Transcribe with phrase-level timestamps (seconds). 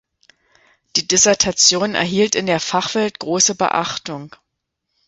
[0.95, 4.35] Die Dissertation erhielt in der Fachwelt große Beachtung.